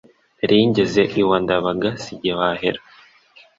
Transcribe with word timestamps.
Nari 0.37 0.57
ngeze 0.69 1.01
iwa 1.21 1.37
Ndabaga 1.43 1.89
Si 2.01 2.11
jye 2.21 2.31
wahera 2.39 2.81